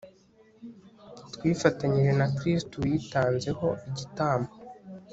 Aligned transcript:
twifatanyije 1.33 2.11
na 2.19 2.27
kristu 2.37 2.73
witanzeho 2.83 3.67
igitambo 3.89 4.51